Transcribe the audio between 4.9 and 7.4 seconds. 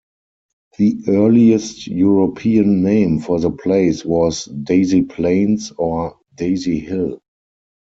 Plains' or 'Daisy Hill'.